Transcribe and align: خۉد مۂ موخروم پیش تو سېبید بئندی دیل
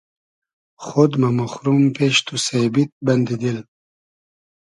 خۉد 0.85 1.11
مۂ 1.21 1.29
موخروم 1.37 1.83
پیش 1.95 2.15
تو 2.25 2.35
سېبید 2.45 2.91
بئندی 3.05 3.35
دیل 3.41 3.59